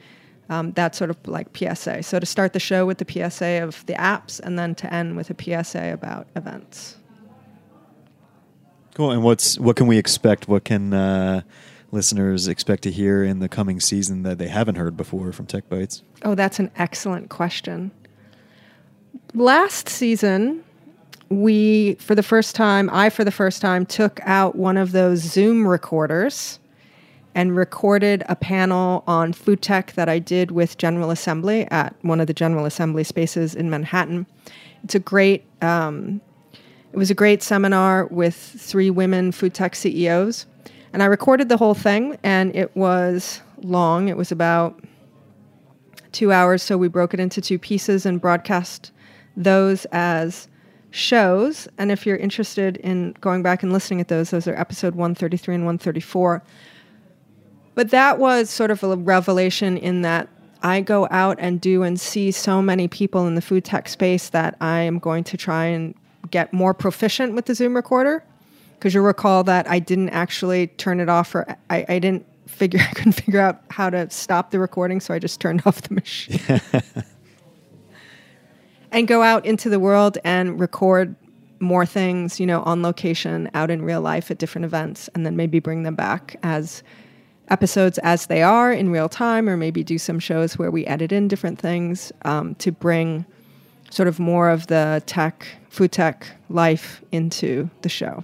[0.48, 2.04] um, that's sort of like PSA.
[2.04, 5.18] So to start the show with the PSA of the apps and then to end
[5.18, 6.96] with a PSA about events.
[8.94, 9.12] Cool.
[9.12, 10.48] And what's what can we expect?
[10.48, 11.42] What can uh,
[11.92, 15.68] listeners expect to hear in the coming season that they haven't heard before from Tech
[15.68, 16.02] Bites?
[16.24, 17.92] Oh, that's an excellent question.
[19.36, 20.64] Last season,
[21.28, 25.20] we, for the first time, I, for the first time, took out one of those
[25.20, 26.58] Zoom recorders
[27.34, 32.22] and recorded a panel on food tech that I did with General Assembly at one
[32.22, 34.26] of the General Assembly spaces in Manhattan.
[34.86, 36.22] It's a great, um,
[36.94, 40.46] it was a great seminar with three women food tech CEOs.
[40.94, 44.08] And I recorded the whole thing, and it was long.
[44.08, 44.82] It was about
[46.14, 48.94] two hours, so we broke it into two pieces and broadcast
[49.36, 50.48] those as
[50.92, 51.68] shows.
[51.78, 55.56] And if you're interested in going back and listening at those, those are episode 133
[55.56, 56.44] and 134.
[57.76, 60.30] But that was sort of a revelation in that
[60.64, 64.30] I go out and do and see so many people in the food tech space
[64.30, 65.94] that I am going to try and
[66.32, 68.24] get more proficient with the Zoom recorder.
[68.74, 72.80] Because you'll recall that I didn't actually turn it off, or I, I didn't figure,
[72.90, 75.94] I couldn't figure out how to stop the recording, so I just turned off the
[75.94, 76.40] machine.
[78.96, 81.14] and go out into the world and record
[81.60, 85.36] more things, you know, on location, out in real life at different events, and then
[85.36, 86.82] maybe bring them back as
[87.50, 91.12] episodes as they are in real time, or maybe do some shows where we edit
[91.12, 93.26] in different things um, to bring
[93.90, 98.24] sort of more of the tech, food tech life into the show.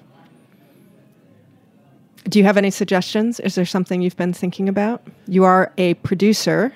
[2.30, 3.42] Do you have any suggestions?
[3.42, 5.06] Is there something you've been thinking about?
[5.28, 6.72] You are a producer,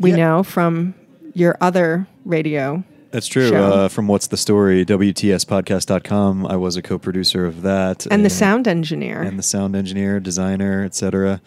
[0.00, 0.16] we Yeah.
[0.16, 0.94] know from
[1.34, 2.84] your other radio.
[3.10, 3.54] That's true.
[3.54, 8.06] Uh, from What's the Story, WTSpodcast.com, I was a co producer of that.
[8.10, 9.20] And the sound engineer.
[9.20, 11.40] and the sound engineer, designer, etc.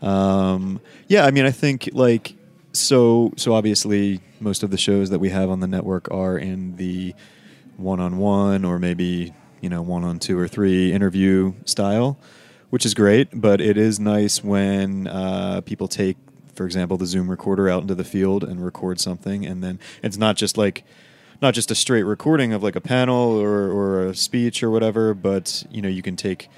[0.00, 2.34] Um, yeah, I mean, I think like
[2.72, 3.32] so.
[3.36, 7.14] So obviously, most of the shows that we have on the network are in the
[7.76, 12.16] one-on-one or maybe you know one-on-two or three interview style,
[12.70, 13.28] which is great.
[13.32, 16.16] But it is nice when uh, people take,
[16.58, 20.18] for example, the Zoom recorder out into the field and record something, and then it's
[20.18, 20.84] not just like
[21.40, 25.14] not just a straight recording of like a panel or, or a speech or whatever,
[25.14, 26.50] but you know you can take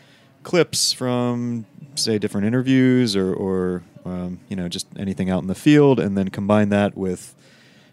[0.42, 5.54] clips from say different interviews or, or um, you know just anything out in the
[5.54, 7.34] field, and then combine that with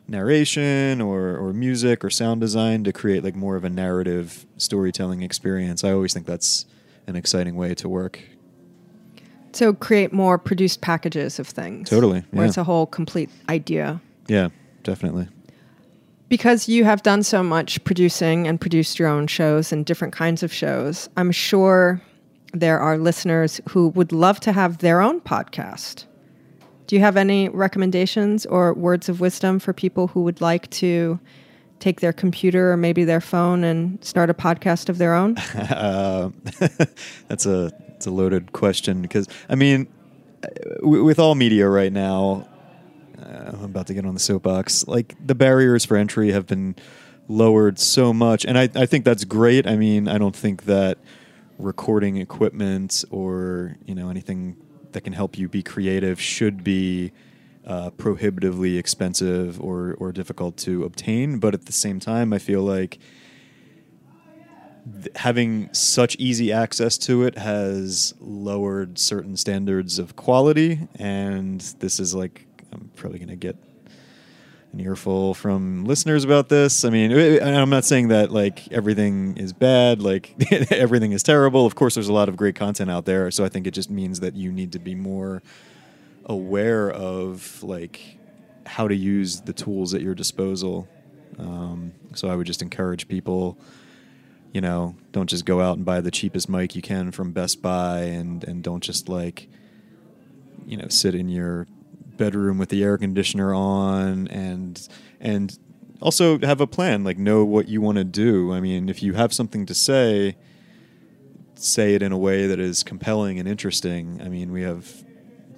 [0.07, 5.21] narration or, or music or sound design to create like more of a narrative storytelling
[5.21, 5.83] experience.
[5.83, 6.65] I always think that's
[7.05, 8.21] an exciting way to work.
[9.53, 11.89] So create more produced packages of things.
[11.89, 14.01] Totally, Where it's a whole complete idea.
[14.27, 14.49] Yeah,
[14.83, 15.27] definitely.
[16.29, 20.43] Because you have done so much producing and produced your own shows and different kinds
[20.43, 22.01] of shows, I'm sure
[22.53, 26.05] there are listeners who would love to have their own podcast.
[26.87, 31.19] Do you have any recommendations or words of wisdom for people who would like to
[31.79, 35.35] take their computer or maybe their phone and start a podcast of their own?
[35.69, 36.29] Uh,
[37.27, 39.87] that's a it's a loaded question because I mean,
[40.81, 42.47] with all media right now,
[43.19, 44.87] uh, I'm about to get on the soapbox.
[44.87, 46.75] Like the barriers for entry have been
[47.27, 49.67] lowered so much, and I I think that's great.
[49.67, 50.99] I mean, I don't think that
[51.57, 54.57] recording equipment or you know anything
[54.91, 57.11] that can help you be creative should be
[57.65, 61.39] uh, prohibitively expensive or or difficult to obtain.
[61.39, 62.99] But at the same time, I feel like
[65.01, 71.99] th- having such easy access to it has lowered certain standards of quality and this
[71.99, 73.55] is like i'm probably going to get
[74.73, 76.83] an earful from listeners about this.
[76.83, 80.35] I mean i'm not saying that like everything is bad like
[80.71, 81.65] everything is terrible.
[81.65, 83.89] Of course there's a lot of great content out there so i think it just
[83.89, 85.41] means that you need to be more
[86.25, 88.17] aware of like
[88.65, 90.87] how to use the tools at your disposal.
[91.39, 93.57] Um, so i would just encourage people
[94.53, 97.61] you know, don't just go out and buy the cheapest mic you can from Best
[97.61, 99.49] Buy and, and don't just like,
[100.65, 101.67] you know, sit in your
[102.17, 104.87] bedroom with the air conditioner on and,
[105.19, 105.57] and
[106.01, 108.53] also have a plan, like know what you want to do.
[108.53, 110.35] I mean, if you have something to say,
[111.55, 114.21] say it in a way that is compelling and interesting.
[114.23, 115.03] I mean, we have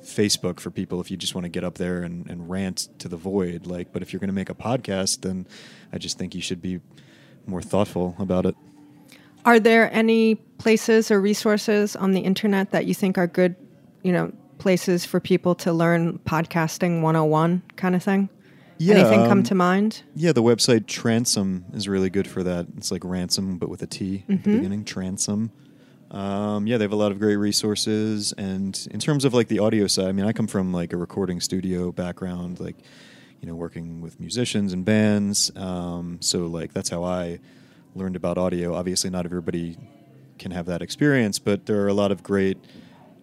[0.02, 3.08] Facebook for people if you just want to get up there and, and rant to
[3.08, 3.66] the void.
[3.68, 5.48] Like, but if you're going to make a podcast, then
[5.92, 6.80] I just think you should be
[7.46, 8.56] more thoughtful about it.
[9.46, 13.56] Are there any places or resources on the internet that you think are good,
[14.04, 18.30] you know, places for people to learn podcasting 101 kind of thing?
[18.82, 20.04] Anything come um, to mind?
[20.16, 22.68] Yeah, the website Transom is really good for that.
[22.78, 24.86] It's like ransom, but with a T at the beginning.
[24.86, 25.52] Transom.
[26.12, 28.34] Um, yeah, they have a lot of great resources.
[28.38, 30.98] And in terms of like the audio side, I mean, I come from like a
[30.98, 32.78] recording studio background, like
[33.42, 35.52] you know, working with musicians and bands.
[35.56, 37.40] Um, so like that's how I
[37.96, 38.74] learned about audio.
[38.76, 39.78] Obviously, not everybody
[40.38, 42.58] can have that experience, but there are a lot of great,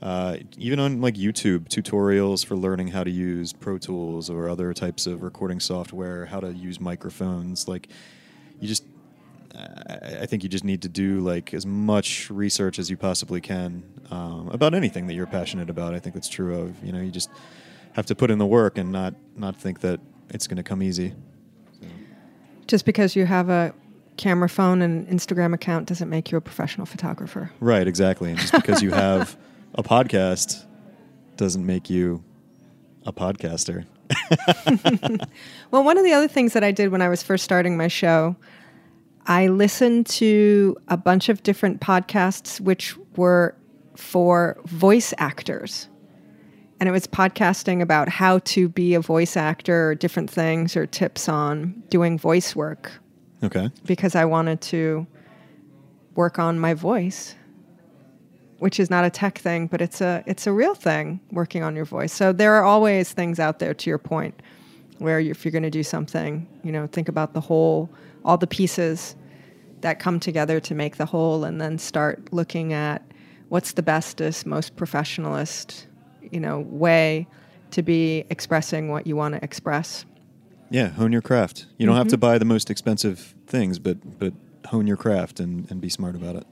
[0.03, 4.73] uh, even on like YouTube tutorials for learning how to use Pro Tools or other
[4.75, 7.67] types of recording software, how to use microphones.
[7.67, 7.89] Like,
[8.61, 8.85] you just,
[9.55, 13.83] I think you just need to do like as much research as you possibly can
[14.11, 15.95] um, about anything that you're passionate about.
[15.95, 17.31] I think that's true of you know you just
[17.95, 20.83] have to put in the work and not not think that it's going to come
[20.83, 21.15] easy.
[22.67, 23.73] Just because you have a
[24.17, 27.51] camera phone and Instagram account doesn't make you a professional photographer.
[27.61, 28.31] Right, exactly.
[28.31, 29.37] And just because you have
[29.75, 30.65] a podcast
[31.37, 32.23] doesn't make you
[33.05, 33.87] a podcaster.
[35.73, 37.89] Well, one of the other things that I did when I was first starting my
[37.89, 38.37] show,
[39.27, 43.57] I listened to a bunch of different podcasts which were
[43.97, 45.89] for voice actors.
[46.79, 50.87] And it was podcasting about how to be a voice actor or different things or
[50.87, 52.93] tips on doing voice work
[53.43, 53.71] Okay.
[53.85, 55.07] because I wanted to
[56.15, 57.35] work on my voice,
[58.59, 61.77] which is not a tech thing, but it's a it's a real thing working on
[61.77, 62.13] your voice.
[62.13, 64.41] So there are always things out there to your point
[64.99, 67.91] where if you're going to do something, you know, think about the whole
[68.25, 69.15] all the pieces
[69.83, 73.03] that come together to make the whole and then start looking at
[73.51, 75.87] what's the bestest, most professionalist,
[76.31, 77.27] you know, way
[77.71, 80.05] to be expressing what you want to express.
[80.71, 81.67] Yeah, hone your craft.
[81.79, 84.33] You don't have to buy the most expensive things, but but
[84.67, 86.47] hone your craft and, and be smart about it.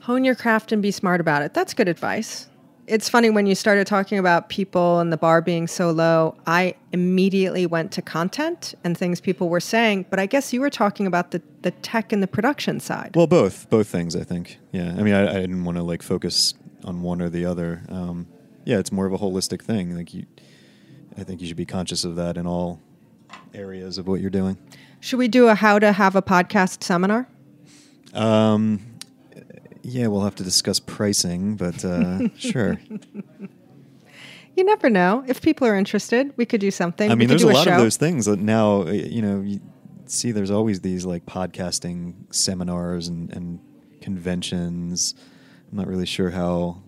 [0.00, 1.54] Hone your craft and be smart about it.
[1.54, 2.48] That's good advice.
[2.86, 6.74] It's funny when you started talking about people and the bar being so low, I
[6.92, 11.06] immediately went to content and things people were saying, but I guess you were talking
[11.06, 13.12] about the, the tech and the production side.
[13.14, 14.58] Well, both both things, I think.
[14.70, 16.52] Yeah, I mean, I, I didn't want to like focus
[16.84, 17.82] on one or the other.
[17.88, 18.26] Um,
[18.66, 19.96] yeah, it's more of a holistic thing.
[19.96, 20.26] Like you,
[21.16, 22.80] I think you should be conscious of that in all
[23.52, 24.58] areas of what you're doing.
[25.00, 27.28] Should we do a how to have a podcast seminar?
[28.14, 28.80] Um,
[29.82, 32.78] yeah, we'll have to discuss pricing, but uh, sure.
[34.56, 35.24] You never know.
[35.26, 37.10] If people are interested, we could do something.
[37.10, 37.72] I mean, there's do a lot show.
[37.72, 39.60] of those things that now, uh, you know, you
[40.06, 43.58] see there's always these like podcasting seminars and, and
[44.00, 45.14] conventions.
[45.70, 46.82] I'm not really sure how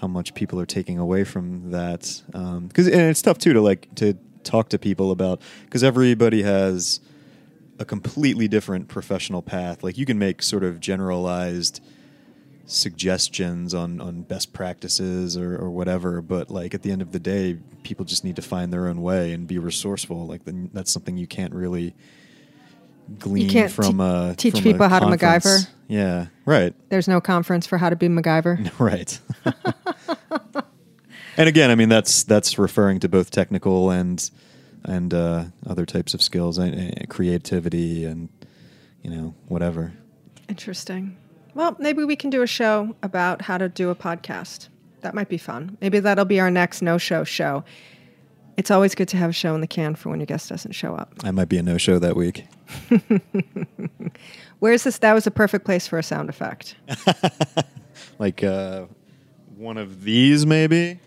[0.00, 3.60] how much people are taking away from that um, because and it's tough too to
[3.60, 7.00] like to talk to people about because everybody has
[7.80, 9.82] a completely different professional path.
[9.82, 11.82] Like you can make sort of generalized
[12.66, 17.18] suggestions on, on best practices or, or whatever, but like at the end of the
[17.18, 20.26] day, people just need to find their own way and be resourceful.
[20.26, 21.94] Like that's something you can't really
[23.18, 25.44] glean can't from te- a teach from a people how to conference.
[25.44, 25.68] MacGyver.
[25.88, 28.72] Yeah, right, There's no conference for how to be MacGyver.
[28.78, 29.18] right.
[31.36, 34.30] and again, I mean that's that's referring to both technical and
[34.84, 38.28] and uh, other types of skills, and, uh, creativity, and
[39.02, 39.92] you know whatever.
[40.48, 41.16] Interesting.
[41.54, 44.68] Well, maybe we can do a show about how to do a podcast.
[45.00, 45.76] That might be fun.
[45.80, 47.64] Maybe that'll be our next no show show.
[48.60, 50.72] It's always good to have a show in the can for when your guest doesn't
[50.72, 51.14] show up.
[51.24, 52.44] I might be a no show that week.
[54.58, 54.98] Where's this?
[54.98, 56.76] That was a perfect place for a sound effect.
[58.18, 58.84] like uh,
[59.56, 61.00] one of these maybe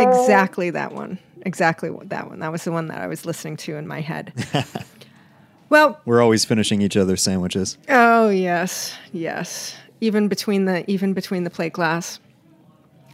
[0.00, 1.20] Exactly that one.
[1.42, 2.40] Exactly that one.
[2.40, 4.32] That was the one that I was listening to in my head.
[5.68, 9.76] well, we're always finishing each other's sandwiches Oh yes, yes.
[10.00, 12.18] Even between the even between the plate glass.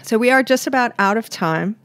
[0.02, 1.76] So we are just about out of time,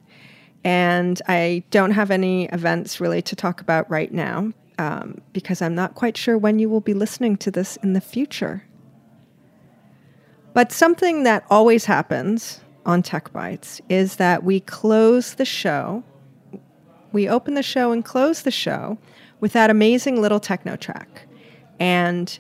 [0.64, 5.76] and I don't have any events really to talk about right now um, because I'm
[5.76, 8.64] not quite sure when you will be listening to this in the future.
[10.54, 16.04] But something that always happens on Tech Bites is that we close the show.
[17.12, 18.98] We open the show and close the show
[19.40, 21.28] with that amazing little techno track.
[21.80, 22.38] And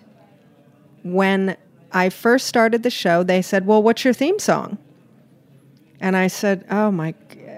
[1.03, 1.55] when
[1.91, 4.79] I first started the show, they said, Well, what's your theme song?
[5.99, 7.13] And I said, Oh my,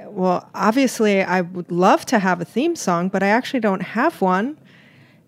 [0.07, 4.21] well, obviously I would love to have a theme song, but I actually don't have
[4.21, 4.57] one.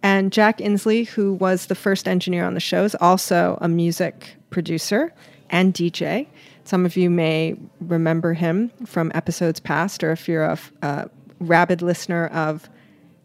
[0.04, 4.36] And Jack Inslee, who was the first engineer on the show, is also a music
[4.50, 5.14] producer
[5.50, 6.28] and DJ.
[6.64, 11.10] Some of you may remember him from episodes past, or if you're a
[11.40, 12.70] rabid listener of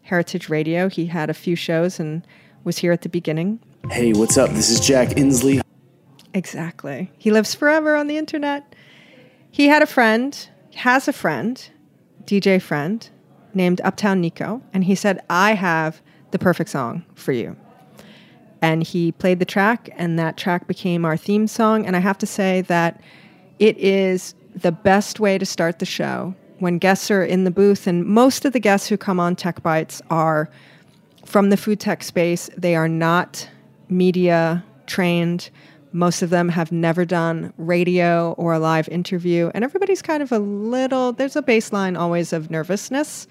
[0.01, 2.25] Heritage Radio, he had a few shows and
[2.63, 3.59] was here at the beginning.
[3.89, 4.49] Hey, what's up?
[4.51, 5.61] This is Jack Inslee.
[6.33, 7.11] Exactly.
[7.17, 8.75] He lives forever on the internet.
[9.57, 11.67] He had a friend, has a friend,
[12.25, 13.09] DJ friend,
[13.55, 15.99] named Uptown Nikko, and he said, I have
[16.29, 17.55] the perfect song for you.
[18.61, 21.87] And he played the track, and that track became our theme song.
[21.87, 23.01] And I have to say that
[23.57, 27.87] it is the best way to start the show when guests are in the booth.
[27.87, 30.51] And most of the guests who come on Tech Bites are
[31.25, 32.47] from the food tech space.
[32.55, 33.49] They are not
[33.89, 35.49] media trained.
[35.91, 39.51] Most of them have never done radio or a live interview.
[39.53, 43.27] And everybody's kind of a little, there's a baseline always of nervousness.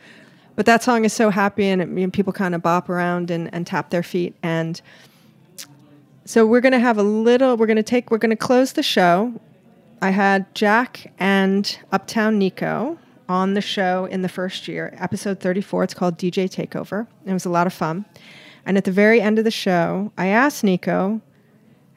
[0.56, 3.66] But that song is so happy, and, it, people kind of bop around and, and
[3.66, 4.34] tap their feet.
[4.42, 4.80] And
[6.24, 8.72] so we're going to have a little, we're going to take, we're going to close
[8.72, 9.38] the show.
[10.00, 12.98] I had Jack and Uptown Nikko
[13.28, 15.84] on the show in the first year, episode 34.
[15.84, 17.06] It's called DJ Takeover.
[17.26, 18.06] It was a lot of fun.
[18.64, 21.20] And at the very end of the show, I asked Nikko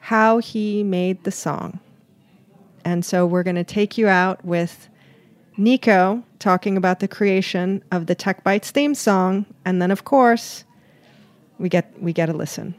[0.00, 1.78] how he made the song.
[2.84, 4.88] And so we're going to take you out with
[5.56, 9.44] Nikko talking about the creation of the Tech Bites theme song.
[9.64, 10.64] And then, of course,
[11.58, 12.74] we get, we get a listen.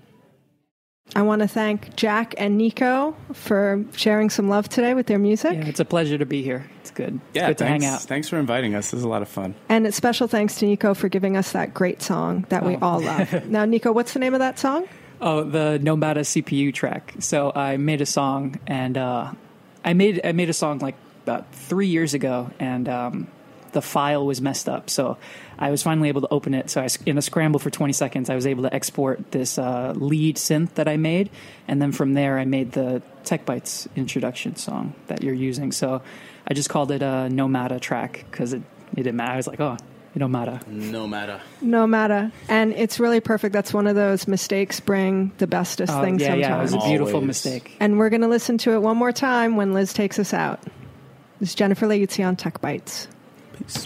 [1.14, 5.54] I want to thank Jack and Nikko for sharing some love today with their music.
[5.54, 6.70] Yeah, it's a pleasure to be here.
[6.80, 7.16] It's good.
[7.30, 8.02] It's Yeah, good to thanks, hang out.
[8.02, 8.92] Thanks for inviting us.
[8.92, 9.54] This is a lot of fun.
[9.68, 12.80] And a special thanks to Nikko for giving us that great song that we Oh.
[12.82, 13.46] all love.
[13.50, 14.88] now, Nikko, what's the name of that song?
[15.22, 17.14] Oh, the No Matta' CPU track.
[17.20, 19.32] So I made a song, and uh,
[19.86, 23.28] I made I made a song like about three years ago, and um,
[23.72, 24.90] the file was messed up.
[24.90, 25.18] So
[25.60, 26.72] I was finally able to open it.
[26.72, 29.94] So I, in a scramble for 20 seconds, I was able to export this uh,
[29.96, 31.30] lead synth that I made,
[31.68, 35.72] and then from there I made the Tech Bites introduction song that you're using.
[35.72, 36.02] So
[36.48, 38.64] I just called it a No Matta' track because it,
[38.94, 39.34] it didn't matter.
[39.34, 39.78] I was like, oh,
[40.16, 40.60] it don't matter.
[40.68, 41.40] No matter.
[41.62, 42.32] No matter.
[42.50, 43.54] And it's really perfect.
[43.54, 46.42] That's one of those mistakes bring the bestest Oh, things yeah, sometimes.
[46.50, 47.28] yeah, it was a beautiful Always.
[47.28, 47.78] mistake.
[47.80, 50.60] And we're going to listen to it one more time when Liz takes us out.
[51.40, 53.08] This is Jennifer Leuzzi on Tech Bites.
[53.58, 53.86] Peace.